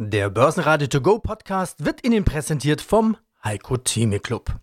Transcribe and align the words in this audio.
Der 0.00 0.30
Börsenradio 0.30 0.86
To 0.86 1.00
Go 1.00 1.18
Podcast 1.18 1.84
wird 1.84 2.06
Ihnen 2.06 2.24
präsentiert 2.24 2.80
vom 2.80 3.16
Heiko 3.42 3.78
Theme 3.78 4.20
Club. 4.20 4.60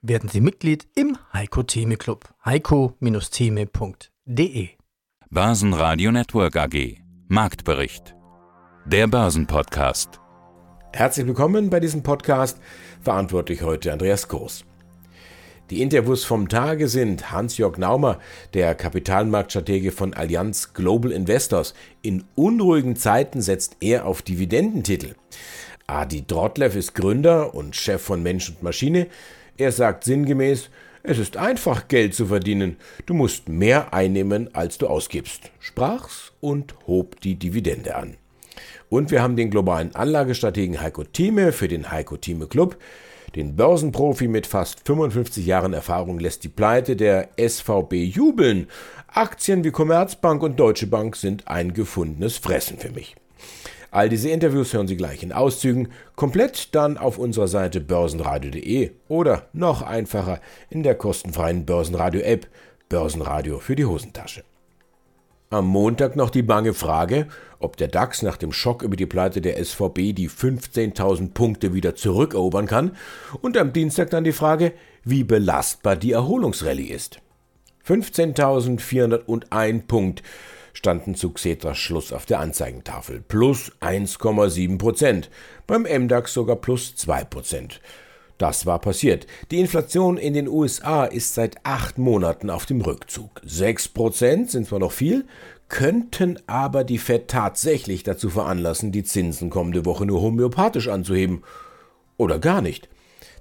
Werden 0.00 0.28
Sie 0.28 0.40
Mitglied 0.40 0.86
im 0.94 1.18
Heiko 1.32 1.64
Theme 1.64 1.96
Club. 1.96 2.32
heiko-theme.de 2.44 4.68
Börsenradio 5.28 6.12
Network 6.12 6.54
AG 6.54 6.98
Marktbericht. 7.26 8.14
Der 8.84 9.08
Börsenpodcast. 9.08 10.20
Herzlich 10.92 11.26
willkommen 11.26 11.68
bei 11.68 11.80
diesem 11.80 12.04
Podcast. 12.04 12.60
Verantwortlich 13.00 13.62
heute 13.62 13.92
Andreas 13.92 14.28
Groß. 14.28 14.64
Die 15.70 15.82
Interviews 15.82 16.22
vom 16.22 16.48
Tage 16.48 16.86
sind 16.86 17.32
Hans-Jörg 17.32 17.76
Naumer, 17.76 18.20
der 18.54 18.76
Kapitalmarktstratege 18.76 19.90
von 19.90 20.14
Allianz 20.14 20.74
Global 20.74 21.10
Investors. 21.10 21.74
In 22.02 22.22
unruhigen 22.36 22.94
Zeiten 22.94 23.42
setzt 23.42 23.76
er 23.80 24.06
auf 24.06 24.22
Dividendentitel. 24.22 25.16
Adi 25.88 26.24
Drottlev 26.24 26.76
ist 26.76 26.94
Gründer 26.94 27.52
und 27.52 27.74
Chef 27.74 28.00
von 28.00 28.22
Mensch 28.22 28.48
und 28.48 28.62
Maschine. 28.62 29.08
Er 29.56 29.72
sagt 29.72 30.04
sinngemäß, 30.04 30.70
es 31.02 31.18
ist 31.18 31.36
einfach 31.36 31.88
Geld 31.88 32.14
zu 32.14 32.26
verdienen. 32.26 32.76
Du 33.04 33.14
musst 33.14 33.48
mehr 33.48 33.92
einnehmen, 33.92 34.54
als 34.54 34.78
du 34.78 34.86
ausgibst. 34.86 35.50
Sprach's 35.58 36.32
und 36.40 36.74
hob 36.86 37.20
die 37.22 37.34
Dividende 37.34 37.96
an. 37.96 38.16
Und 38.88 39.10
wir 39.10 39.20
haben 39.20 39.34
den 39.34 39.50
globalen 39.50 39.96
Anlagestrategen 39.96 40.80
Heiko 40.80 41.02
Thieme 41.02 41.50
für 41.50 41.66
den 41.66 41.90
Heiko 41.90 42.16
Thieme 42.16 42.46
Club. 42.46 42.76
Den 43.34 43.56
Börsenprofi 43.56 44.28
mit 44.28 44.46
fast 44.46 44.86
55 44.86 45.44
Jahren 45.44 45.72
Erfahrung 45.72 46.18
lässt 46.18 46.44
die 46.44 46.48
Pleite 46.48 46.96
der 46.96 47.28
SVB 47.36 47.94
jubeln. 47.94 48.68
Aktien 49.08 49.64
wie 49.64 49.70
Commerzbank 49.70 50.42
und 50.42 50.60
Deutsche 50.60 50.86
Bank 50.86 51.16
sind 51.16 51.48
ein 51.48 51.74
gefundenes 51.74 52.38
Fressen 52.38 52.78
für 52.78 52.90
mich. 52.90 53.16
All 53.90 54.08
diese 54.08 54.28
Interviews 54.28 54.72
hören 54.72 54.88
Sie 54.88 54.96
gleich 54.96 55.22
in 55.22 55.32
Auszügen, 55.32 55.88
komplett 56.16 56.74
dann 56.74 56.98
auf 56.98 57.18
unserer 57.18 57.48
Seite 57.48 57.80
börsenradio.de 57.80 58.90
oder 59.08 59.48
noch 59.52 59.82
einfacher 59.82 60.40
in 60.70 60.82
der 60.82 60.94
kostenfreien 60.94 61.64
Börsenradio-App 61.64 62.46
Börsenradio 62.88 63.58
für 63.58 63.74
die 63.74 63.86
Hosentasche. 63.86 64.44
Am 65.48 65.68
Montag 65.68 66.16
noch 66.16 66.30
die 66.30 66.42
bange 66.42 66.74
Frage, 66.74 67.28
ob 67.60 67.76
der 67.76 67.86
DAX 67.86 68.22
nach 68.22 68.36
dem 68.36 68.52
Schock 68.52 68.82
über 68.82 68.96
die 68.96 69.06
Pleite 69.06 69.40
der 69.40 69.64
SVB 69.64 70.12
die 70.12 70.28
15.000 70.28 71.34
Punkte 71.34 71.72
wieder 71.72 71.94
zurückerobern 71.94 72.66
kann 72.66 72.96
und 73.42 73.56
am 73.56 73.72
Dienstag 73.72 74.10
dann 74.10 74.24
die 74.24 74.32
Frage, 74.32 74.72
wie 75.04 75.22
belastbar 75.22 75.94
die 75.94 76.10
Erholungsrallye 76.10 76.88
ist. 76.88 77.20
15.401 77.86 79.86
Punkt 79.86 80.24
standen 80.72 81.14
zu 81.14 81.30
Xetras 81.30 81.78
Schluss 81.78 82.12
auf 82.12 82.26
der 82.26 82.40
Anzeigentafel, 82.40 83.20
plus 83.20 83.70
1,7 83.80 84.78
Prozent, 84.78 85.30
beim 85.68 85.82
MDAX 85.82 86.34
sogar 86.34 86.56
plus 86.56 86.96
2 86.96 87.22
Prozent. 87.22 87.80
Das 88.38 88.66
war 88.66 88.78
passiert. 88.80 89.26
Die 89.50 89.60
Inflation 89.60 90.18
in 90.18 90.34
den 90.34 90.48
USA 90.48 91.04
ist 91.04 91.34
seit 91.34 91.56
acht 91.64 91.96
Monaten 91.96 92.50
auf 92.50 92.66
dem 92.66 92.82
Rückzug. 92.82 93.40
Sechs 93.44 93.88
Prozent 93.88 94.50
sind 94.50 94.66
zwar 94.68 94.78
noch 94.78 94.92
viel, 94.92 95.24
könnten 95.68 96.38
aber 96.46 96.84
die 96.84 96.98
Fed 96.98 97.28
tatsächlich 97.28 98.02
dazu 98.02 98.28
veranlassen, 98.28 98.92
die 98.92 99.04
Zinsen 99.04 99.50
kommende 99.50 99.84
Woche 99.84 100.04
nur 100.04 100.20
homöopathisch 100.20 100.88
anzuheben. 100.88 101.42
Oder 102.18 102.38
gar 102.38 102.60
nicht. 102.60 102.88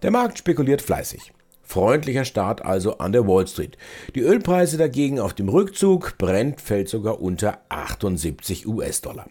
Der 0.01 0.11
Markt 0.11 0.37
spekuliert 0.37 0.81
fleißig. 0.81 1.33
Freundlicher 1.65 2.23
Start 2.23 2.63
also 2.63 2.99
an 2.99 3.11
der 3.11 3.27
Wall 3.27 3.47
Street. 3.47 3.77
Die 4.15 4.21
Ölpreise 4.21 4.77
dagegen 4.77 5.19
auf 5.19 5.33
dem 5.33 5.49
Rückzug, 5.49 6.17
Brent 6.17 6.61
fällt 6.61 6.87
sogar 6.87 7.21
unter 7.21 7.59
78 7.69 8.67
US-Dollar. 8.67 9.27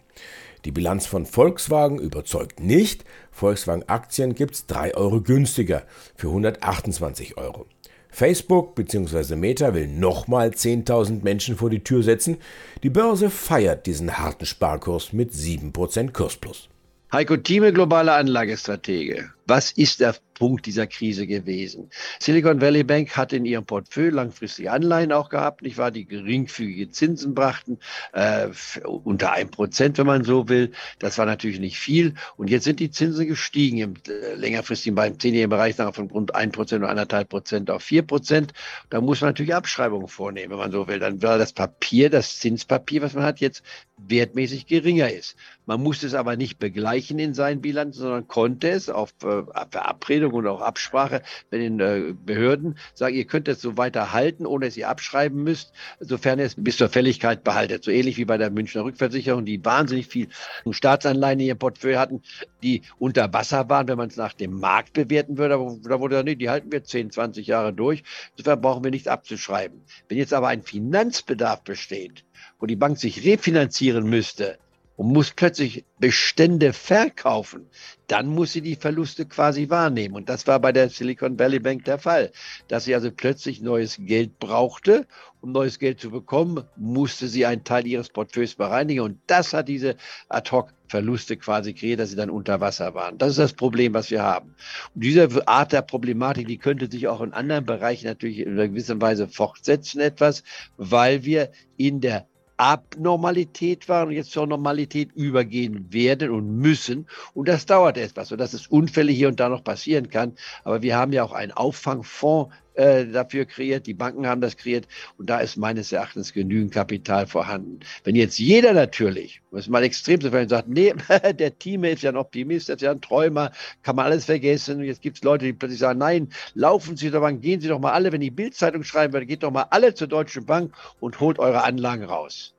Die 0.65 0.71
Bilanz 0.71 1.05
von 1.05 1.25
Volkswagen 1.25 1.99
überzeugt 1.99 2.59
nicht. 2.59 3.05
Volkswagen-Aktien 3.31 4.33
gibt's 4.33 4.65
3 4.65 4.95
Euro 4.95 5.21
günstiger 5.21 5.83
für 6.15 6.27
128 6.27 7.37
Euro. 7.37 7.67
Facebook 8.09 8.75
bzw. 8.75 9.35
Meta 9.35 9.73
will 9.73 9.87
nochmal 9.87 10.49
10.000 10.49 11.23
Menschen 11.23 11.57
vor 11.57 11.69
die 11.69 11.83
Tür 11.83 12.01
setzen. 12.01 12.37
Die 12.81 12.89
Börse 12.89 13.29
feiert 13.29 13.85
diesen 13.85 14.17
harten 14.17 14.45
Sparkurs 14.45 15.13
mit 15.13 15.33
7% 15.33 16.13
Kursplus. 16.13 16.69
Heiko 17.11 17.37
Thieme, 17.37 17.71
globale 17.71 18.13
Anlagestratege. 18.13 19.34
Was 19.47 19.71
ist 19.71 19.99
der 19.99 20.15
Punkt 20.33 20.65
dieser 20.65 20.87
Krise 20.87 21.27
gewesen? 21.27 21.89
Silicon 22.19 22.61
Valley 22.61 22.83
Bank 22.83 23.15
hat 23.15 23.31
in 23.31 23.45
ihrem 23.45 23.65
Portfolio 23.65 24.09
langfristige 24.11 24.71
Anleihen 24.71 25.11
auch 25.11 25.29
gehabt, 25.29 25.61
nicht 25.61 25.77
wahr? 25.77 25.91
Die 25.91 26.05
geringfügige 26.05 26.89
Zinsen 26.89 27.35
brachten, 27.35 27.77
äh, 28.13 28.47
unter 28.83 29.31
ein 29.31 29.49
Prozent, 29.49 29.97
wenn 29.97 30.07
man 30.07 30.23
so 30.23 30.49
will. 30.49 30.71
Das 30.99 31.17
war 31.17 31.25
natürlich 31.25 31.59
nicht 31.59 31.77
viel. 31.77 32.15
Und 32.37 32.49
jetzt 32.49 32.63
sind 32.63 32.79
die 32.79 32.89
Zinsen 32.89 33.27
gestiegen 33.27 33.77
im 33.77 33.93
äh, 34.07 34.33
längerfristigen, 34.35 34.95
beim 34.95 35.19
zehnjährigen 35.19 35.51
Bereich 35.51 35.75
von 35.75 36.09
rund 36.09 36.33
ein 36.33 36.51
Prozent 36.51 36.81
oder 36.81 36.89
anderthalb 36.89 37.29
Prozent 37.29 37.69
auf 37.69 37.83
vier 37.83 38.01
Prozent. 38.01 38.53
Da 38.89 39.01
muss 39.01 39.21
man 39.21 39.29
natürlich 39.29 39.53
Abschreibungen 39.53 40.07
vornehmen, 40.07 40.51
wenn 40.51 40.59
man 40.59 40.71
so 40.71 40.87
will. 40.87 40.99
Dann 40.99 41.21
war 41.21 41.37
das 41.37 41.53
Papier, 41.53 42.09
das 42.09 42.39
Zinspapier, 42.39 43.01
was 43.03 43.13
man 43.13 43.23
hat, 43.23 43.39
jetzt 43.39 43.63
wertmäßig 43.97 44.67
geringer 44.67 45.11
ist. 45.11 45.35
Man 45.65 45.81
musste 45.81 46.07
es 46.07 46.13
aber 46.13 46.35
nicht 46.35 46.59
begleichen 46.59 47.19
in 47.19 47.33
seinen 47.33 47.61
Bilanzen, 47.61 48.01
sondern 48.01 48.27
konnte 48.27 48.69
es 48.69 48.89
auf 48.89 49.13
äh, 49.23 49.34
Verabredung 49.43 50.33
und 50.33 50.47
auch 50.47 50.61
Absprache 50.61 51.21
mit 51.51 51.61
den 51.61 51.79
äh, 51.79 52.13
Behörden 52.13 52.77
sagen, 52.93 53.15
ihr 53.15 53.25
könnt 53.25 53.47
es 53.47 53.61
so 53.61 53.77
weiter 53.77 54.13
halten, 54.13 54.45
ohne 54.45 54.65
dass 54.65 54.77
ihr 54.77 54.89
abschreiben 54.89 55.43
müsst, 55.43 55.73
sofern 55.99 56.39
ihr 56.39 56.45
es 56.45 56.55
bis 56.57 56.77
zur 56.77 56.89
Fälligkeit 56.89 57.43
behaltet. 57.43 57.83
So 57.83 57.91
ähnlich 57.91 58.17
wie 58.17 58.25
bei 58.25 58.37
der 58.37 58.49
Münchner 58.49 58.83
Rückversicherung, 58.83 59.45
die 59.45 59.63
wahnsinnig 59.63 60.07
viel 60.07 60.27
Staatsanleihen 60.69 61.39
in 61.39 61.47
ihrem 61.47 61.59
Portfolio 61.59 61.99
hatten, 61.99 62.21
die 62.63 62.81
unter 62.97 63.31
Wasser 63.33 63.69
waren, 63.69 63.87
wenn 63.87 63.97
man 63.97 64.09
es 64.09 64.17
nach 64.17 64.33
dem 64.33 64.59
Markt 64.59 64.93
bewerten 64.93 65.37
würde. 65.37 65.55
Da 65.83 65.99
wurde 65.99 66.23
nee, 66.23 66.35
die 66.35 66.49
halten 66.49 66.71
wir 66.71 66.83
10, 66.83 67.11
20 67.11 67.47
Jahre 67.47 67.73
durch. 67.73 68.03
Insofern 68.35 68.61
brauchen 68.61 68.83
wir 68.83 68.91
nichts 68.91 69.07
abzuschreiben. 69.07 69.81
Wenn 70.09 70.17
jetzt 70.17 70.33
aber 70.33 70.47
ein 70.47 70.63
Finanzbedarf 70.63 71.63
besteht, 71.63 72.25
wo 72.59 72.65
die 72.65 72.75
Bank 72.75 72.97
sich 72.97 73.25
refinanzieren 73.25 74.09
müsste, 74.09 74.57
und 74.97 75.11
muss 75.11 75.31
plötzlich 75.31 75.85
Bestände 75.99 76.73
verkaufen, 76.73 77.67
dann 78.07 78.27
muss 78.27 78.53
sie 78.53 78.61
die 78.61 78.75
Verluste 78.75 79.25
quasi 79.25 79.69
wahrnehmen. 79.69 80.15
Und 80.15 80.29
das 80.29 80.47
war 80.47 80.59
bei 80.59 80.71
der 80.71 80.89
Silicon 80.89 81.37
Valley 81.39 81.59
Bank 81.59 81.85
der 81.85 81.99
Fall, 81.99 82.31
dass 82.67 82.85
sie 82.85 82.95
also 82.95 83.11
plötzlich 83.11 83.61
neues 83.61 83.97
Geld 83.99 84.39
brauchte. 84.39 85.07
Um 85.41 85.51
neues 85.51 85.79
Geld 85.79 85.99
zu 85.99 86.09
bekommen, 86.09 86.63
musste 86.75 87.27
sie 87.27 87.45
einen 87.45 87.63
Teil 87.63 87.85
ihres 87.85 88.09
Portfolios 88.09 88.55
bereinigen. 88.55 89.01
Und 89.01 89.19
das 89.27 89.53
hat 89.53 89.67
diese 89.67 89.95
Ad-Hoc-Verluste 90.29 91.37
quasi 91.37 91.73
kreiert, 91.73 91.99
dass 91.99 92.09
sie 92.09 92.15
dann 92.15 92.29
unter 92.29 92.61
Wasser 92.61 92.95
waren. 92.95 93.17
Das 93.17 93.31
ist 93.31 93.39
das 93.39 93.53
Problem, 93.53 93.93
was 93.93 94.09
wir 94.09 94.23
haben. 94.23 94.55
Und 94.95 95.03
diese 95.03 95.47
Art 95.47 95.71
der 95.71 95.81
Problematik, 95.83 96.47
die 96.47 96.57
könnte 96.57 96.89
sich 96.89 97.07
auch 97.07 97.21
in 97.21 97.33
anderen 97.33 97.65
Bereichen 97.65 98.07
natürlich 98.07 98.39
in 98.39 98.53
einer 98.53 98.69
gewissen 98.69 99.01
Weise 99.01 99.27
fortsetzen 99.27 99.99
etwas, 99.99 100.43
weil 100.77 101.25
wir 101.25 101.51
in 101.77 102.01
der 102.01 102.27
Abnormalität 102.57 103.89
waren 103.89 104.09
und 104.09 104.13
jetzt 104.13 104.31
zur 104.31 104.47
Normalität 104.47 105.11
übergehen 105.13 105.91
werden 105.91 106.29
und 106.31 106.57
müssen. 106.57 107.07
Und 107.33 107.47
das 107.47 107.65
dauert 107.65 107.97
etwas, 107.97 108.29
sodass 108.29 108.53
es 108.53 108.67
Unfälle 108.67 109.11
hier 109.11 109.27
und 109.27 109.39
da 109.39 109.49
noch 109.49 109.63
passieren 109.63 110.09
kann. 110.09 110.33
Aber 110.63 110.81
wir 110.81 110.95
haben 110.97 111.13
ja 111.13 111.23
auch 111.23 111.33
einen 111.33 111.51
Auffangfonds 111.51 112.53
äh, 112.75 113.05
dafür 113.05 113.45
kreiert, 113.45 113.87
die 113.87 113.93
Banken 113.93 114.27
haben 114.27 114.41
das 114.41 114.57
kreiert 114.57 114.87
und 115.17 115.29
da 115.29 115.39
ist 115.39 115.57
meines 115.57 115.91
Erachtens 115.91 116.33
genügend 116.33 116.73
Kapital 116.73 117.27
vorhanden. 117.27 117.79
Wenn 118.03 118.15
jetzt 118.15 118.37
jeder 118.37 118.73
natürlich, 118.73 119.41
muss 119.51 119.67
mal 119.67 119.83
extrem 119.83 120.21
so 120.21 120.29
sein, 120.29 120.49
sagt, 120.49 120.67
nee, 120.67 120.93
der 121.39 121.57
Team 121.57 121.83
ist 121.83 122.03
ja 122.03 122.11
ein 122.11 122.17
Optimist, 122.17 122.69
das 122.69 122.77
ist 122.77 122.81
ja 122.81 122.91
ein 122.91 123.01
Träumer, 123.01 123.51
kann 123.83 123.95
man 123.95 124.05
alles 124.05 124.25
vergessen. 124.25 124.79
Und 124.79 124.85
jetzt 124.85 125.01
gibt 125.01 125.17
es 125.17 125.23
Leute, 125.23 125.45
die 125.45 125.53
plötzlich 125.53 125.79
sagen, 125.79 125.99
nein, 125.99 126.29
laufen 126.53 126.97
Sie 126.97 127.09
doch 127.09 127.21
mal, 127.21 127.35
gehen 127.35 127.61
Sie 127.61 127.67
doch 127.67 127.79
mal 127.79 127.93
alle, 127.93 128.11
wenn 128.11 128.21
die 128.21 128.31
Bildzeitung 128.31 128.83
schreiben 128.83 129.13
würde, 129.13 129.25
geht 129.25 129.43
doch 129.43 129.51
mal 129.51 129.67
alle 129.69 129.93
zur 129.93 130.07
Deutschen 130.07 130.45
Bank 130.45 130.73
und 130.99 131.19
holt 131.19 131.39
eure 131.39 131.63
Anlagen 131.63 132.03
raus. 132.03 132.55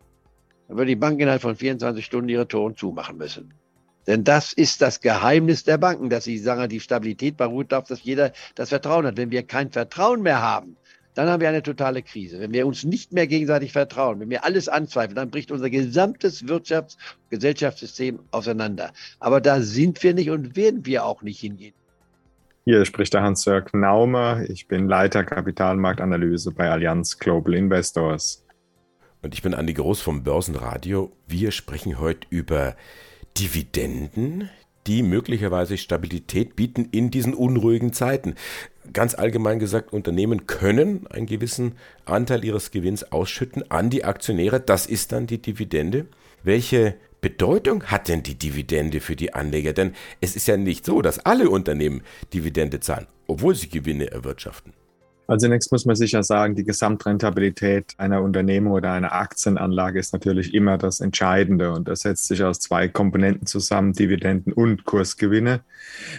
Dann 0.69 0.77
würde 0.77 0.89
die 0.89 0.97
Bank 0.97 1.21
innerhalb 1.21 1.43
von 1.43 1.57
24 1.57 2.05
Stunden 2.05 2.29
ihre 2.29 2.49
Tore 2.49 2.75
zumachen 2.75 3.17
müssen. 3.17 3.55
Denn 4.07 4.25
das 4.25 4.53
ist 4.53 4.83
das 4.83 5.01
Geheimnis 5.01 5.65
der 5.65 5.79
Banken, 5.79 6.11
dass 6.11 6.25
sie 6.25 6.39
sagen, 6.39 6.69
die 6.69 6.81
Stabilität 6.81 7.37
beruht 7.37 7.73
darauf, 7.73 7.89
dass 7.89 8.03
jeder 8.05 8.33
das 8.55 8.69
Vertrauen 8.69 9.07
hat. 9.07 9.17
Wenn 9.17 9.31
wir 9.31 9.43
kein 9.43 9.71
Vertrauen 9.71 10.23
mehr 10.23 10.41
haben, 10.41 10.77
dann 11.15 11.29
haben 11.29 11.41
wir 11.41 11.49
eine 11.49 11.63
totale 11.63 12.03
Krise. 12.03 12.39
Wenn 12.39 12.53
wir 12.53 12.67
uns 12.67 12.85
nicht 12.85 13.13
mehr 13.13 13.27
gegenseitig 13.27 13.73
vertrauen, 13.73 14.21
wenn 14.21 14.31
wir 14.31 14.45
alles 14.45 14.69
anzweifeln, 14.69 15.17
dann 15.17 15.31
bricht 15.31 15.51
unser 15.51 15.71
gesamtes 15.71 16.45
Wirtschafts- 16.45 16.97
und 16.97 17.31
Gesellschaftssystem 17.31 18.19
auseinander. 18.31 18.93
Aber 19.19 19.41
da 19.41 19.61
sind 19.61 20.03
wir 20.03 20.13
nicht 20.13 20.31
und 20.31 20.57
werden 20.57 20.85
wir 20.85 21.07
auch 21.07 21.23
nicht 21.23 21.41
hingehen. 21.41 21.75
Hier 22.67 22.85
spricht 22.85 23.15
der 23.15 23.23
Hans-Jörg 23.23 23.73
Naumer. 23.73 24.45
Ich 24.51 24.69
bin 24.69 24.89
Leiter 24.89 25.25
Kapitalmarktanalyse 25.25 26.51
bei 26.51 26.69
Allianz 26.69 27.19
Global 27.19 27.55
Investors. 27.55 28.45
Und 29.23 29.35
ich 29.35 29.43
bin 29.43 29.55
Andi 29.55 29.73
Groß 29.73 30.03
vom 30.03 30.23
Börsenradio. 30.23 31.13
Wir 31.27 31.51
sprechen 31.51 31.99
heute 31.99 32.27
über 32.29 32.77
Dividenden, 33.39 34.49
die 34.87 35.03
möglicherweise 35.03 35.77
Stabilität 35.77 36.57
bieten 36.57 36.89
in 36.91 37.11
diesen 37.11 37.35
unruhigen 37.35 37.93
Zeiten. 37.93 38.35
Ganz 38.93 39.15
allgemein 39.15 39.59
gesagt, 39.59 39.93
Unternehmen 39.93 40.47
können 40.47 41.07
einen 41.09 41.27
gewissen 41.27 41.73
Anteil 42.05 42.45
ihres 42.45 42.71
Gewinns 42.71 43.13
ausschütten 43.13 43.71
an 43.71 43.91
die 43.91 44.05
Aktionäre. 44.05 44.61
Das 44.61 44.87
ist 44.87 45.13
dann 45.13 45.27
die 45.27 45.43
Dividende. 45.43 46.07
Welche 46.45 46.95
Bedeutung 47.21 47.85
hat 47.85 48.09
denn 48.09 48.23
die 48.23 48.37
Dividende 48.37 49.01
für 49.01 49.17
die 49.17 49.35
Anleger? 49.35 49.73
Denn 49.73 49.95
es 50.21 50.37
ist 50.37 50.47
ja 50.47 50.57
nicht 50.57 50.87
so, 50.87 51.03
dass 51.03 51.19
alle 51.19 51.51
Unternehmen 51.51 52.03
Dividende 52.33 52.81
zahlen, 52.81 53.07
obwohl 53.27 53.55
sie 53.55 53.69
Gewinne 53.69 54.11
erwirtschaften. 54.11 54.73
Also 55.27 55.47
zunächst 55.47 55.73
muss 55.73 55.85
man 55.85 55.97
sicher 55.97 56.23
sagen, 56.23 56.55
die 56.55 56.65
Gesamtrentabilität 56.65 57.95
einer 57.99 58.23
Unternehmung 58.23 58.73
oder 58.73 58.93
einer 58.93 59.13
Aktienanlage 59.13 59.99
ist 59.99 60.13
natürlich 60.13 60.55
immer 60.55 60.79
das 60.79 61.01
Entscheidende 61.01 61.73
und 61.73 61.89
das 61.89 62.01
setzt 62.01 62.29
sich 62.29 62.45
aus 62.45 62.61
zwei 62.61 62.89
Komponenten 62.89 63.47
zusammen, 63.47 63.93
Dividenden 63.93 64.53
und 64.53 64.85
Kursgewinne. 64.85 65.61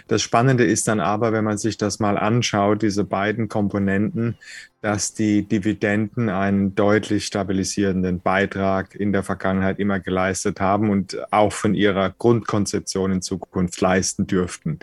Das 0.08 0.22
Spannende 0.22 0.66
ist 0.66 0.88
dann 0.88 1.00
aber, 1.00 1.32
wenn 1.32 1.46
man 1.46 1.58
sich 1.58 1.78
das 1.78 2.00
mal 2.00 2.18
anschaut, 2.18 2.82
diese 2.82 3.06
beiden 3.06 3.48
Komponenten, 3.48 4.38
dass 4.82 5.14
die 5.14 5.44
Dividenden 5.44 6.30
einen 6.30 6.76
deutlich 6.76 7.26
stabilisierenden 7.26 8.20
Beitrag 8.20 8.94
in 8.96 9.14
der 9.14 9.24
Vergangenheit 9.24 9.80
immer 9.80 10.00
geleistet 10.00 10.60
haben 10.60 10.90
und 10.90 11.18
auch 11.32 11.54
von 11.54 11.74
ihrer 11.74 12.14
Grundkonzeption 12.18 13.14
in 13.14 13.22
Zukunft 13.22 13.80
leisten 13.82 14.28
dürften. 14.28 14.80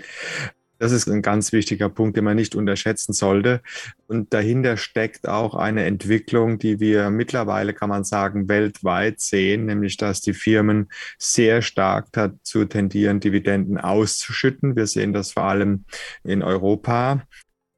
Das 0.79 0.93
ist 0.93 1.09
ein 1.09 1.23
ganz 1.23 1.53
wichtiger 1.53 1.89
Punkt, 1.89 2.17
den 2.17 2.25
man 2.25 2.37
nicht 2.37 2.55
unterschätzen 2.55 3.13
sollte. 3.13 3.63
Und 4.07 4.35
dahinter 4.35 4.77
steckt 4.77 5.29
auch 5.29 5.55
eine 5.55 5.85
Entwicklung, 5.85 6.59
die 6.59 6.81
wir 6.81 7.11
mittlerweile, 7.11 7.75
kann 7.75 7.89
man 7.89 8.05
sagen, 8.05 8.49
weltweit 8.49 9.21
sehen, 9.21 9.67
nämlich 9.67 9.97
dass 9.97 10.21
die 10.21 10.35
Firmen 10.35 10.89
sehr 11.19 11.63
stark 11.63 12.09
dazu 12.13 12.65
tendieren, 12.65 13.21
Dividenden 13.21 13.79
auszuschütten. 13.79 14.77
Wir 14.77 14.87
sehen 14.87 15.13
das 15.13 15.33
vor 15.33 15.45
allem 15.45 15.85
in 16.25 16.43
Europa. 16.43 17.23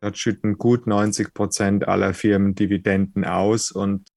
Dort 0.01 0.19
schütten 0.19 0.57
gut 0.57 0.87
90 0.87 1.35
Prozent 1.35 1.89
aller 1.89 2.15
Firmen 2.15 2.55
Dividenden 2.55 3.25
aus 3.25 3.71
und 3.71 4.09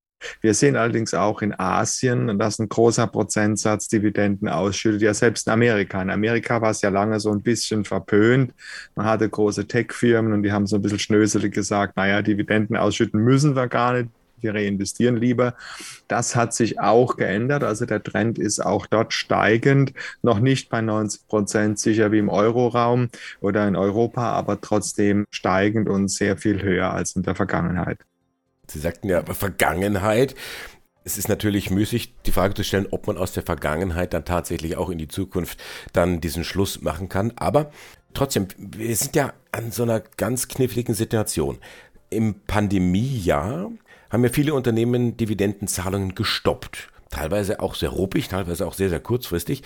wir 0.41 0.53
sehen 0.53 0.75
allerdings 0.75 1.13
auch 1.13 1.41
in 1.41 1.57
Asien, 1.57 2.37
dass 2.39 2.59
ein 2.59 2.69
großer 2.69 3.07
Prozentsatz 3.07 3.87
Dividenden 3.87 4.49
ausschüttet. 4.49 5.01
Ja, 5.01 5.13
selbst 5.13 5.47
in 5.47 5.53
Amerika. 5.53 6.01
In 6.01 6.09
Amerika 6.09 6.61
war 6.61 6.71
es 6.71 6.81
ja 6.81 6.89
lange 6.89 7.19
so 7.19 7.31
ein 7.31 7.41
bisschen 7.41 7.85
verpönt. 7.85 8.53
Man 8.95 9.05
hatte 9.05 9.29
große 9.29 9.67
Tech-Firmen 9.67 10.33
und 10.33 10.43
die 10.43 10.51
haben 10.51 10.67
so 10.67 10.77
ein 10.77 10.81
bisschen 10.81 10.99
schnöselig 10.99 11.53
gesagt, 11.53 11.97
naja, 11.97 12.21
Dividenden 12.21 12.77
ausschütten 12.77 13.19
müssen 13.19 13.55
wir 13.55 13.67
gar 13.67 13.93
nicht. 13.93 14.09
Wir 14.41 14.55
reinvestieren 14.55 15.17
lieber. 15.17 15.55
Das 16.07 16.35
hat 16.35 16.53
sich 16.53 16.79
auch 16.79 17.17
geändert. 17.17 17.63
Also 17.63 17.85
der 17.85 18.01
Trend 18.01 18.39
ist 18.39 18.59
auch 18.65 18.85
dort 18.85 19.13
steigend. 19.13 19.93
Noch 20.21 20.39
nicht 20.39 20.69
bei 20.69 20.81
90 20.81 21.27
Prozent 21.27 21.79
sicher 21.79 22.11
wie 22.11 22.19
im 22.19 22.29
Euroraum 22.29 23.09
oder 23.41 23.67
in 23.67 23.75
Europa, 23.75 24.31
aber 24.31 24.61
trotzdem 24.61 25.25
steigend 25.29 25.89
und 25.89 26.09
sehr 26.09 26.37
viel 26.37 26.61
höher 26.61 26.93
als 26.93 27.15
in 27.15 27.23
der 27.23 27.35
Vergangenheit. 27.35 27.99
Sie 28.69 28.79
sagten 28.79 29.09
ja, 29.09 29.19
aber 29.19 29.35
Vergangenheit. 29.35 30.35
Es 31.03 31.17
ist 31.17 31.29
natürlich 31.29 31.71
müßig, 31.71 32.13
die 32.25 32.31
Frage 32.31 32.53
zu 32.53 32.63
stellen, 32.63 32.87
ob 32.91 33.07
man 33.07 33.17
aus 33.17 33.31
der 33.31 33.43
Vergangenheit 33.43 34.13
dann 34.13 34.25
tatsächlich 34.25 34.77
auch 34.77 34.89
in 34.89 34.97
die 34.97 35.07
Zukunft 35.07 35.59
dann 35.93 36.21
diesen 36.21 36.43
Schluss 36.43 36.81
machen 36.81 37.09
kann. 37.09 37.33
Aber 37.35 37.71
trotzdem, 38.13 38.47
wir 38.57 38.95
sind 38.95 39.15
ja 39.15 39.33
an 39.51 39.71
so 39.71 39.83
einer 39.83 40.01
ganz 40.01 40.47
kniffligen 40.47 40.93
Situation. 40.93 41.57
Im 42.09 42.41
Pandemiejahr 42.45 43.71
haben 44.09 44.23
ja 44.23 44.29
viele 44.29 44.53
Unternehmen 44.53 45.17
Dividendenzahlungen 45.17 46.15
gestoppt. 46.15 46.89
Teilweise 47.09 47.59
auch 47.59 47.73
sehr 47.73 47.89
ruppig, 47.89 48.27
teilweise 48.27 48.67
auch 48.67 48.73
sehr, 48.73 48.89
sehr 48.89 48.99
kurzfristig. 48.99 49.63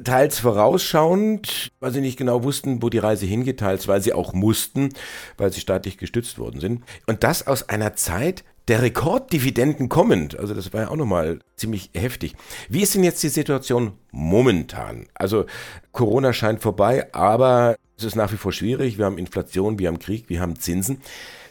Teils 0.00 0.38
vorausschauend, 0.38 1.72
weil 1.80 1.92
sie 1.92 2.00
nicht 2.00 2.16
genau 2.16 2.44
wussten, 2.44 2.82
wo 2.82 2.88
die 2.88 2.98
Reise 2.98 3.26
hingeht, 3.26 3.60
teils 3.60 3.88
weil 3.88 4.00
sie 4.00 4.12
auch 4.12 4.32
mussten, 4.32 4.90
weil 5.36 5.52
sie 5.52 5.60
staatlich 5.60 5.98
gestützt 5.98 6.38
worden 6.38 6.60
sind. 6.60 6.84
Und 7.06 7.24
das 7.24 7.46
aus 7.46 7.68
einer 7.68 7.94
Zeit 7.94 8.44
der 8.68 8.82
Rekorddividenden 8.82 9.88
kommend. 9.88 10.38
Also 10.38 10.54
das 10.54 10.72
war 10.72 10.82
ja 10.82 10.88
auch 10.88 10.96
nochmal 10.96 11.40
ziemlich 11.56 11.90
heftig. 11.94 12.34
Wie 12.68 12.82
ist 12.82 12.94
denn 12.94 13.04
jetzt 13.04 13.22
die 13.22 13.28
Situation 13.28 13.92
momentan? 14.12 15.06
Also 15.14 15.46
Corona 15.90 16.32
scheint 16.32 16.62
vorbei, 16.62 17.12
aber 17.12 17.76
es 17.96 18.04
ist 18.04 18.16
nach 18.16 18.32
wie 18.32 18.36
vor 18.36 18.52
schwierig. 18.52 18.98
Wir 18.98 19.06
haben 19.06 19.18
Inflation, 19.18 19.78
wir 19.78 19.88
haben 19.88 19.98
Krieg, 19.98 20.28
wir 20.28 20.40
haben 20.40 20.58
Zinsen. 20.58 21.00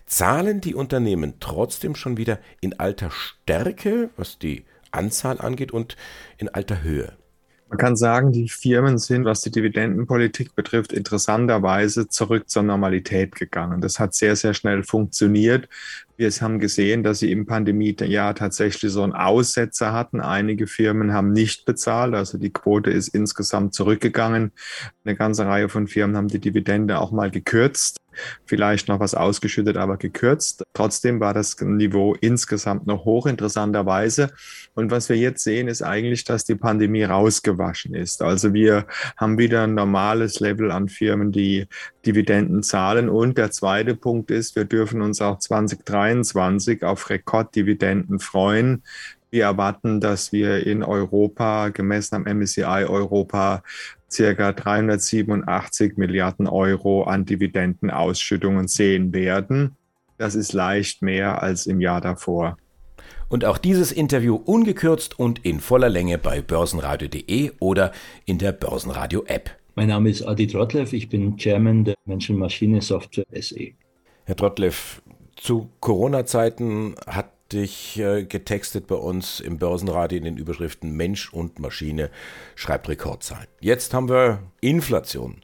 Zahlen 0.06 0.62
die 0.62 0.76
Unternehmen 0.76 1.36
trotzdem 1.40 1.96
schon 1.96 2.18
wieder 2.18 2.40
in 2.60 2.80
alter 2.80 3.12
Stärke, 3.12 4.10
was 4.18 4.40
die 4.40 4.66
Anzahl 4.92 5.40
angeht 5.40 5.72
und 5.72 5.96
in 6.38 6.50
alter 6.50 6.82
Höhe? 6.82 7.14
Man 7.72 7.78
kann 7.78 7.96
sagen, 7.96 8.34
die 8.34 8.50
Firmen 8.50 8.98
sind, 8.98 9.24
was 9.24 9.40
die 9.40 9.50
Dividendenpolitik 9.50 10.56
betrifft, 10.56 10.92
interessanterweise 10.92 12.10
zurück 12.10 12.50
zur 12.50 12.64
Normalität 12.64 13.34
gegangen. 13.34 13.80
Das 13.80 13.98
hat 13.98 14.14
sehr, 14.14 14.36
sehr 14.36 14.54
schnell 14.54 14.84
funktioniert. 14.84 15.70
Wir 16.22 16.30
haben 16.30 16.60
gesehen, 16.60 17.02
dass 17.02 17.18
sie 17.18 17.32
im 17.32 17.48
Pandemiejahr 17.48 18.36
tatsächlich 18.36 18.92
so 18.92 19.02
einen 19.02 19.14
Aussetzer 19.14 19.92
hatten. 19.92 20.22
Einige 20.22 20.68
Firmen 20.68 21.14
haben 21.14 21.32
nicht 21.32 21.66
bezahlt, 21.66 22.14
also 22.14 22.38
die 22.38 22.54
Quote 22.54 22.92
ist 22.92 23.08
insgesamt 23.08 23.74
zurückgegangen. 23.74 24.52
Eine 25.04 25.16
ganze 25.16 25.48
Reihe 25.48 25.68
von 25.68 25.88
Firmen 25.88 26.16
haben 26.16 26.28
die 26.28 26.38
Dividende 26.38 27.00
auch 27.00 27.12
mal 27.12 27.32
gekürzt 27.32 28.02
vielleicht 28.46 28.88
noch 28.88 29.00
was 29.00 29.16
ausgeschüttet, 29.16 29.78
aber 29.78 29.98
gekürzt. 29.98 30.64
Trotzdem 30.74 31.20
war 31.20 31.34
das 31.34 31.60
Niveau 31.60 32.16
insgesamt 32.20 32.88
noch 32.88 33.06
hoch, 33.06 33.26
interessanterweise. 33.26 34.32
Und 34.74 34.92
was 34.92 35.10
wir 35.10 35.18
jetzt 35.18 35.44
sehen, 35.44 35.68
ist 35.68 35.82
eigentlich, 35.82 36.24
dass 36.24 36.44
die 36.44 36.56
Pandemie 36.56 37.04
rausgewaschen 37.04 37.94
ist. 37.94 38.22
Also 38.22 38.54
wir 38.54 38.86
haben 39.18 39.38
wieder 39.38 39.64
ein 39.64 39.74
normales 39.76 40.40
Level 40.40 40.72
an 40.72 40.90
Firmen, 40.90 41.32
die 41.32 41.68
Dividenden 42.06 42.64
zahlen. 42.64 43.10
Und 43.10 43.38
der 43.38 43.52
zweite 43.52 43.96
Punkt 43.96 44.32
ist, 44.32 44.56
wir 44.56 44.66
dürfen 44.66 45.02
uns 45.02 45.22
auch 45.22 45.40
2023 45.40 45.82
auf 46.84 47.10
Rekorddividenden 47.10 48.20
freuen. 48.20 48.84
Wir 49.30 49.46
erwarten, 49.46 50.02
dass 50.02 50.32
wir 50.32 50.66
in 50.66 50.84
Europa, 50.84 51.70
gemessen 51.70 52.16
am 52.16 52.24
MSCI 52.24 52.86
Europa, 52.88 53.64
circa 54.12 54.52
387 54.52 55.98
Milliarden 55.98 56.48
Euro 56.48 57.04
an 57.04 57.26
Dividendenausschüttungen 57.26 58.68
sehen 58.68 59.14
werden. 59.14 59.78
Das 60.18 60.36
ist 60.36 60.54
leicht 60.54 61.02
mehr 61.02 61.42
als 61.42 61.66
im 61.66 61.80
Jahr 61.80 62.02
davor. 62.02 62.58
Und 63.30 63.46
auch 63.46 63.58
dieses 63.58 63.94
Interview 63.94 64.36
ungekürzt 64.36 65.18
und 65.18 65.46
in 65.46 65.62
voller 65.62 65.90
Länge 65.90 66.18
bei 66.18 66.42
börsenradio.de 66.42 67.52
oder 67.60 67.94
in 68.26 68.38
der 68.38 68.52
Börsenradio-App. 68.52 69.50
Mein 69.76 69.88
Name 69.88 70.10
ist 70.10 70.24
Adi 70.24 70.48
Trotlev, 70.48 70.92
ich 70.92 71.08
bin 71.08 71.38
Chairman 71.38 71.86
der 71.86 71.96
Menschen-Maschine-Software 72.04 73.26
SE. 73.40 73.72
Herr 74.26 74.36
Trotlev, 74.36 75.02
zu 75.42 75.70
Corona-Zeiten 75.80 76.96
hat 77.08 77.32
dich 77.52 78.00
äh, 78.00 78.24
getextet 78.24 78.88
bei 78.88 78.96
uns 78.96 79.40
im 79.40 79.58
Börsenradio 79.58 80.18
in 80.18 80.24
den 80.24 80.38
Überschriften 80.38 80.96
Mensch 80.96 81.34
und 81.34 81.60
Maschine 81.60 82.12
schreibt 82.56 82.88
Rekordzahlen. 82.88 83.48
Jetzt 83.60 83.94
haben 83.94 84.08
wir 84.08 84.44
Inflation. 84.62 85.38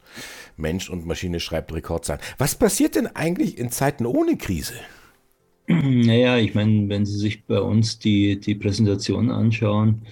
Mensch 0.56 0.90
und 0.90 1.06
Maschine 1.06 1.40
schreibt 1.40 1.74
Rekordzahlen. 1.74 2.22
Was 2.38 2.56
passiert 2.56 2.96
denn 2.96 3.08
eigentlich 3.08 3.58
in 3.58 3.72
Zeiten 3.72 4.06
ohne 4.06 4.38
Krise? 4.38 4.76
Naja, 5.68 6.38
ich 6.38 6.56
meine, 6.56 6.88
wenn 6.88 7.06
Sie 7.06 7.18
sich 7.18 7.46
bei 7.46 7.60
uns 7.60 8.00
die, 8.00 8.40
die 8.40 8.56
Präsentation 8.56 9.32
anschauen, 9.32 10.04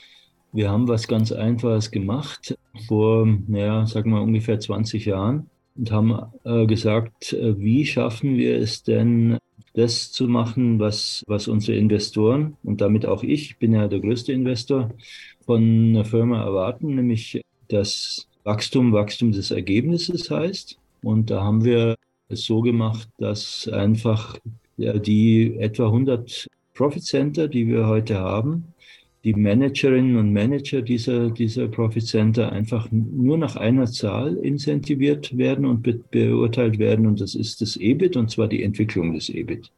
wir 0.52 0.70
haben 0.70 0.88
was 0.88 1.08
ganz 1.08 1.32
Einfaches 1.32 1.92
gemacht 1.92 2.58
vor, 2.88 3.28
naja, 3.48 3.86
sagen 3.86 4.12
wir 4.12 4.22
ungefähr 4.22 4.60
20 4.60 5.06
Jahren 5.06 5.50
und 5.78 5.92
haben 5.92 6.18
äh, 6.44 6.66
gesagt, 6.66 7.34
äh, 7.34 7.60
wie 7.60 7.86
schaffen 7.86 8.38
wir 8.38 8.58
es 8.58 8.84
denn, 8.84 9.38
das 9.74 10.12
zu 10.12 10.28
machen, 10.28 10.80
was, 10.80 11.24
was 11.28 11.48
unsere 11.48 11.78
Investoren 11.78 12.56
und 12.64 12.80
damit 12.80 13.06
auch 13.06 13.24
ich, 13.24 13.52
ich 13.52 13.58
bin 13.58 13.74
ja 13.74 13.88
der 13.88 14.00
größte 14.00 14.32
Investor, 14.32 14.92
von 15.46 15.62
einer 15.62 16.06
Firma 16.06 16.44
erwarten, 16.44 16.96
nämlich 16.96 17.42
das 17.68 18.28
Wachstum, 18.44 18.94
Wachstum 18.94 19.32
des 19.32 19.52
Ergebnisses 19.52 20.32
heißt. 20.32 20.78
Und 21.04 21.30
da 21.30 21.44
haben 21.44 21.64
wir 21.64 21.96
es 22.30 22.46
so 22.46 22.62
gemacht, 22.62 23.08
dass 23.18 23.68
einfach 23.68 24.38
ja, 24.78 24.98
die 24.98 25.56
etwa 25.60 25.86
100 25.86 26.48
Profit 26.74 27.04
Center, 27.04 27.48
die 27.48 27.68
wir 27.68 27.88
heute 27.88 28.20
haben, 28.20 28.74
die 29.26 29.34
Managerinnen 29.34 30.18
und 30.18 30.32
Manager 30.32 30.84
dieser, 30.84 31.32
dieser 31.32 31.68
Profit 31.68 32.06
Center 32.06 32.52
einfach 32.52 32.88
nur 32.92 33.40
nach 33.40 33.56
einer 33.56 33.88
Zahl 33.88 34.38
incentiviert 34.38 35.36
werden 35.36 35.66
und 35.66 35.82
be 35.82 36.00
beurteilt 36.12 36.78
werden. 36.78 37.08
Und 37.08 37.20
das 37.20 37.34
ist 37.34 37.60
das 37.60 37.76
EBIT, 37.76 38.18
und 38.18 38.30
zwar 38.30 38.48
die 38.48 38.62
Entwicklung 38.62 39.16
des 39.16 39.30
EBIT. 39.30 39.72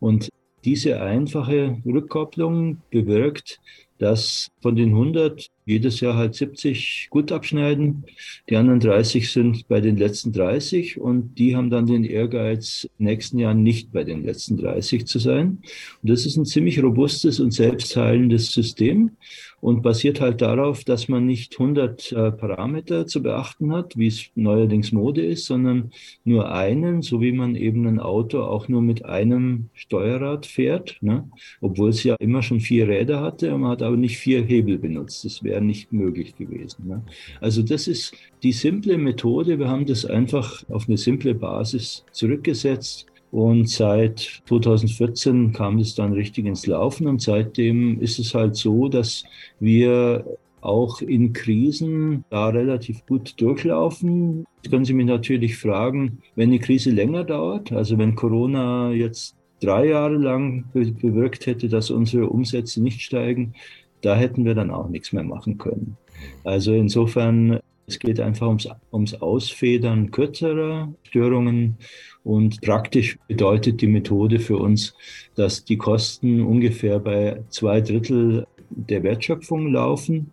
Und 0.00 0.30
diese 0.64 1.02
einfache 1.02 1.76
Rückkopplung 1.84 2.78
bewirkt, 2.90 3.60
dass 3.98 4.48
von 4.62 4.76
den 4.76 4.88
100 4.88 5.46
jedes 5.70 6.00
Jahr 6.00 6.16
halt 6.16 6.34
70 6.34 7.08
gut 7.10 7.32
abschneiden. 7.32 8.04
Die 8.48 8.56
anderen 8.56 8.80
30 8.80 9.30
sind 9.30 9.68
bei 9.68 9.80
den 9.80 9.96
letzten 9.96 10.32
30 10.32 11.00
und 11.00 11.38
die 11.38 11.56
haben 11.56 11.70
dann 11.70 11.86
den 11.86 12.04
Ehrgeiz, 12.04 12.88
nächsten 12.98 13.38
Jahren 13.38 13.62
nicht 13.62 13.92
bei 13.92 14.04
den 14.04 14.24
letzten 14.24 14.56
30 14.56 15.06
zu 15.06 15.18
sein. 15.18 15.62
Und 16.02 16.10
das 16.10 16.26
ist 16.26 16.36
ein 16.36 16.44
ziemlich 16.44 16.82
robustes 16.82 17.40
und 17.40 17.52
selbstheilendes 17.52 18.52
System. 18.52 19.12
Und 19.60 19.82
basiert 19.82 20.20
halt 20.20 20.40
darauf, 20.40 20.84
dass 20.84 21.08
man 21.08 21.26
nicht 21.26 21.58
100 21.58 22.12
äh, 22.12 22.32
Parameter 22.32 23.06
zu 23.06 23.22
beachten 23.22 23.72
hat, 23.72 23.96
wie 23.96 24.06
es 24.06 24.30
neuerdings 24.34 24.92
Mode 24.92 25.24
ist, 25.24 25.46
sondern 25.46 25.92
nur 26.24 26.50
einen, 26.52 27.02
so 27.02 27.20
wie 27.20 27.32
man 27.32 27.56
eben 27.56 27.86
ein 27.86 28.00
Auto 28.00 28.42
auch 28.42 28.68
nur 28.68 28.80
mit 28.80 29.04
einem 29.04 29.68
Steuerrad 29.74 30.46
fährt, 30.46 30.96
ne? 31.00 31.28
obwohl 31.60 31.90
es 31.90 32.02
ja 32.04 32.16
immer 32.18 32.42
schon 32.42 32.60
vier 32.60 32.88
Räder 32.88 33.20
hatte, 33.20 33.56
man 33.56 33.70
hat 33.70 33.82
aber 33.82 33.96
nicht 33.96 34.18
vier 34.18 34.42
Hebel 34.42 34.78
benutzt. 34.78 35.24
Das 35.24 35.42
wäre 35.44 35.60
nicht 35.60 35.92
möglich 35.92 36.36
gewesen. 36.36 36.88
Ne? 36.88 37.02
Also 37.40 37.62
das 37.62 37.86
ist 37.86 38.14
die 38.42 38.52
simple 38.52 38.96
Methode. 38.96 39.58
Wir 39.58 39.68
haben 39.68 39.84
das 39.84 40.06
einfach 40.06 40.64
auf 40.70 40.88
eine 40.88 40.96
simple 40.96 41.34
Basis 41.34 42.04
zurückgesetzt 42.12 43.09
und 43.30 43.68
seit 43.68 44.42
2014 44.46 45.52
kam 45.52 45.78
es 45.78 45.94
dann 45.94 46.12
richtig 46.12 46.46
ins 46.46 46.66
Laufen 46.66 47.06
und 47.06 47.22
seitdem 47.22 48.00
ist 48.00 48.18
es 48.18 48.34
halt 48.34 48.56
so, 48.56 48.88
dass 48.88 49.24
wir 49.60 50.24
auch 50.60 51.00
in 51.00 51.32
Krisen 51.32 52.24
da 52.30 52.48
relativ 52.48 53.06
gut 53.06 53.40
durchlaufen. 53.40 54.44
Jetzt 54.62 54.70
können 54.70 54.84
Sie 54.84 54.92
mich 54.92 55.06
natürlich 55.06 55.56
fragen, 55.56 56.18
wenn 56.34 56.50
die 56.50 56.58
Krise 56.58 56.90
länger 56.90 57.24
dauert, 57.24 57.72
also 57.72 57.96
wenn 57.98 58.14
Corona 58.14 58.92
jetzt 58.92 59.36
drei 59.60 59.88
Jahre 59.88 60.16
lang 60.16 60.64
bewirkt 60.72 61.46
hätte, 61.46 61.68
dass 61.68 61.90
unsere 61.90 62.28
Umsätze 62.28 62.82
nicht 62.82 63.00
steigen, 63.00 63.54
da 64.00 64.16
hätten 64.16 64.44
wir 64.44 64.54
dann 64.54 64.70
auch 64.70 64.88
nichts 64.88 65.12
mehr 65.12 65.24
machen 65.24 65.58
können. 65.58 65.96
Also 66.44 66.72
insofern, 66.72 67.59
es 67.90 67.98
geht 67.98 68.20
einfach 68.20 68.46
ums, 68.46 68.68
ums 68.92 69.14
Ausfedern 69.14 70.10
kürzerer 70.10 70.92
Störungen 71.02 71.76
und 72.22 72.60
praktisch 72.60 73.18
bedeutet 73.28 73.80
die 73.80 73.86
Methode 73.86 74.38
für 74.38 74.58
uns, 74.58 74.94
dass 75.34 75.64
die 75.64 75.76
Kosten 75.76 76.40
ungefähr 76.42 76.98
bei 77.00 77.42
zwei 77.48 77.80
Drittel 77.80 78.46
der 78.70 79.02
Wertschöpfung 79.02 79.72
laufen. 79.72 80.32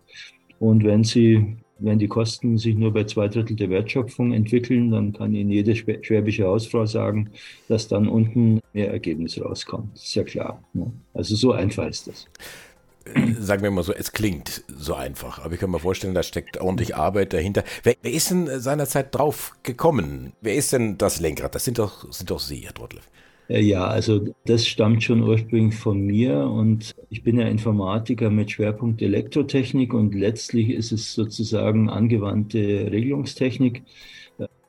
Und 0.60 0.84
wenn 0.84 1.04
sie 1.04 1.56
wenn 1.80 1.98
die 1.98 2.08
Kosten 2.08 2.58
sich 2.58 2.74
nur 2.74 2.92
bei 2.92 3.04
zwei 3.04 3.28
Drittel 3.28 3.54
der 3.54 3.70
Wertschöpfung 3.70 4.32
entwickeln, 4.32 4.90
dann 4.90 5.12
kann 5.12 5.32
Ihnen 5.32 5.50
jede 5.50 5.76
schwäbische 5.76 6.44
Hausfrau 6.44 6.86
sagen, 6.86 7.30
dass 7.68 7.86
dann 7.86 8.08
unten 8.08 8.60
mehr 8.72 8.90
Ergebnis 8.90 9.40
rauskommt. 9.40 9.94
Ist 9.94 10.14
ja 10.16 10.24
klar. 10.24 10.60
Ne? 10.72 10.90
Also 11.14 11.36
so 11.36 11.52
einfach 11.52 11.86
ist 11.86 12.08
das 12.08 12.26
sagen 13.38 13.62
wir 13.62 13.70
mal 13.70 13.82
so, 13.82 13.92
es 13.92 14.12
klingt 14.12 14.64
so 14.68 14.94
einfach, 14.94 15.44
aber 15.44 15.54
ich 15.54 15.60
kann 15.60 15.70
mir 15.70 15.78
vorstellen, 15.78 16.14
da 16.14 16.22
steckt 16.22 16.60
ordentlich 16.60 16.96
Arbeit 16.96 17.32
dahinter. 17.32 17.64
Wer, 17.82 17.96
wer 18.02 18.12
ist 18.12 18.30
denn 18.30 18.60
seinerzeit 18.60 19.14
drauf 19.14 19.56
gekommen? 19.62 20.32
Wer 20.40 20.54
ist 20.54 20.72
denn 20.72 20.98
das 20.98 21.20
Lenkrad? 21.20 21.54
Das 21.54 21.64
sind 21.64 21.78
doch, 21.78 22.10
sind 22.12 22.30
doch 22.30 22.40
Sie, 22.40 22.60
Herr 22.60 22.74
Trottleff. 22.74 23.08
Äh, 23.48 23.62
ja, 23.62 23.86
also 23.86 24.34
das 24.44 24.66
stammt 24.66 25.02
schon 25.02 25.22
ursprünglich 25.22 25.76
von 25.76 26.00
mir 26.00 26.46
und 26.46 26.94
ich 27.10 27.22
bin 27.22 27.38
ja 27.38 27.48
Informatiker 27.48 28.30
mit 28.30 28.50
Schwerpunkt 28.50 29.02
Elektrotechnik 29.02 29.94
und 29.94 30.14
letztlich 30.14 30.70
ist 30.70 30.92
es 30.92 31.14
sozusagen 31.14 31.88
angewandte 31.88 32.88
Regelungstechnik 32.90 33.82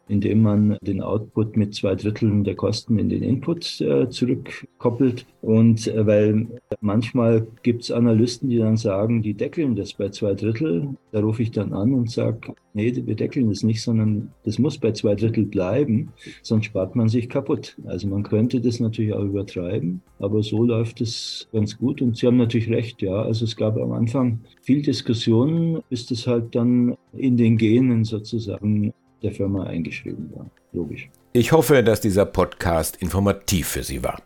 indem 0.09 0.41
man 0.41 0.77
den 0.81 1.01
Output 1.01 1.55
mit 1.55 1.73
zwei 1.73 1.95
Dritteln 1.95 2.43
der 2.43 2.55
Kosten 2.55 2.99
in 2.99 3.09
den 3.09 3.23
Input 3.23 3.79
äh, 3.79 4.09
zurückkoppelt. 4.09 5.25
Und 5.41 5.87
äh, 5.87 6.05
weil 6.05 6.47
manchmal 6.81 7.47
gibt 7.63 7.83
es 7.83 7.91
Analysten, 7.91 8.49
die 8.49 8.57
dann 8.57 8.75
sagen, 8.75 9.21
die 9.21 9.35
deckeln 9.35 9.75
das 9.75 9.93
bei 9.93 10.09
zwei 10.09 10.33
Drittel. 10.33 10.89
Da 11.11 11.21
rufe 11.21 11.43
ich 11.43 11.51
dann 11.51 11.73
an 11.73 11.93
und 11.93 12.09
sage, 12.09 12.53
nee, 12.73 12.93
wir 13.05 13.15
deckeln 13.15 13.49
das 13.49 13.63
nicht, 13.63 13.81
sondern 13.81 14.31
das 14.43 14.59
muss 14.59 14.77
bei 14.77 14.91
zwei 14.91 15.15
Drittel 15.15 15.45
bleiben, 15.45 16.11
sonst 16.41 16.65
spart 16.65 16.95
man 16.95 17.07
sich 17.07 17.29
kaputt. 17.29 17.77
Also 17.85 18.07
man 18.07 18.23
könnte 18.23 18.61
das 18.61 18.79
natürlich 18.79 19.13
auch 19.13 19.23
übertreiben, 19.23 20.01
aber 20.19 20.43
so 20.43 20.63
läuft 20.63 21.01
es 21.01 21.47
ganz 21.53 21.77
gut. 21.77 22.01
Und 22.01 22.17
Sie 22.17 22.27
haben 22.27 22.37
natürlich 22.37 22.69
recht, 22.69 23.01
ja. 23.01 23.21
Also 23.21 23.45
es 23.45 23.55
gab 23.55 23.77
am 23.77 23.91
Anfang 23.91 24.39
viel 24.61 24.81
Diskussionen, 24.81 25.81
bis 25.89 26.07
das 26.07 26.25
halt 26.27 26.55
dann 26.55 26.95
in 27.13 27.37
den 27.37 27.57
Genen 27.57 28.03
sozusagen 28.03 28.93
der 29.21 29.31
Firma 29.31 29.65
eingeschrieben 29.65 30.31
war. 30.35 30.49
Logisch. 30.73 31.09
Ich 31.33 31.51
hoffe, 31.51 31.83
dass 31.83 32.01
dieser 32.01 32.25
Podcast 32.25 32.95
informativ 32.97 33.67
für 33.67 33.83
Sie 33.83 34.03
war. 34.03 34.21